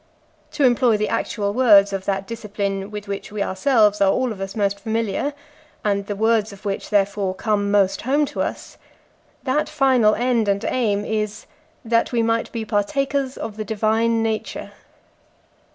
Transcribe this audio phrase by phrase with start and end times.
[0.53, 4.41] To employ the actual words of that discipline with which we ourselves are all of
[4.41, 5.31] us most familiar,
[5.85, 8.79] and the words of which, therefore, come most home to us,
[9.43, 11.45] that final end and aim is
[11.85, 14.71] "that we might be partakers of the divine nature."